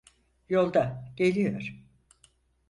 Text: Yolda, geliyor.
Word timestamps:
Yolda, 0.49 1.13
geliyor. 1.17 1.83